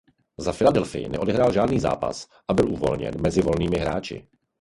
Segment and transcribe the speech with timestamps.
[0.37, 4.27] Za Philadelphii neodehrál žádný zápas a byl uvolněn mezi volnými hráči.